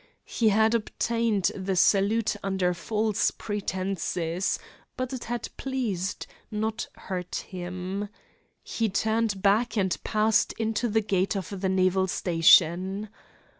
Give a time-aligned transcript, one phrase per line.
[0.25, 4.57] He had obtained the salute under false pretenses,
[4.97, 8.09] but it had pleased, not hurt him.
[8.63, 13.09] He turned back and passed into the gate of the naval station.